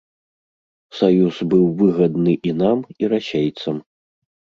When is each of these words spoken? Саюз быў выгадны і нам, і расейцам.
Саюз 0.99 1.35
быў 1.51 1.65
выгадны 1.81 2.33
і 2.49 2.53
нам, 2.61 2.77
і 3.03 3.11
расейцам. 3.13 3.75